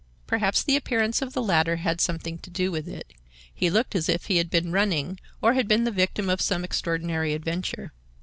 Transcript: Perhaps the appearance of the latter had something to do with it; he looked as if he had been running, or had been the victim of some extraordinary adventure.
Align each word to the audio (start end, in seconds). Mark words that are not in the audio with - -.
Perhaps 0.25 0.63
the 0.63 0.75
appearance 0.75 1.21
of 1.21 1.33
the 1.33 1.43
latter 1.43 1.75
had 1.75 2.01
something 2.01 2.39
to 2.39 2.49
do 2.49 2.71
with 2.71 2.87
it; 2.87 3.13
he 3.53 3.69
looked 3.69 3.93
as 3.93 4.09
if 4.09 4.25
he 4.25 4.37
had 4.37 4.49
been 4.49 4.71
running, 4.71 5.19
or 5.43 5.53
had 5.53 5.67
been 5.67 5.83
the 5.83 5.91
victim 5.91 6.27
of 6.27 6.41
some 6.41 6.63
extraordinary 6.63 7.35
adventure. 7.35 7.93